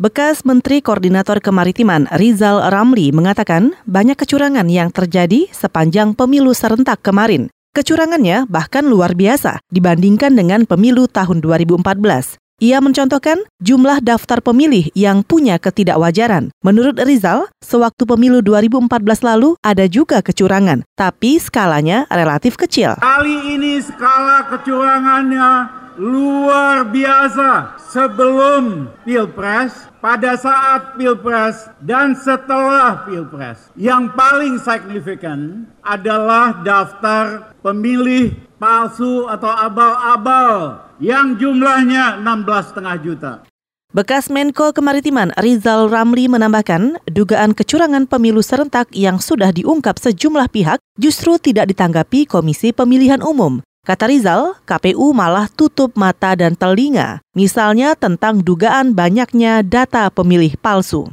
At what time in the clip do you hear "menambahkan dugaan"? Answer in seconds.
46.30-47.58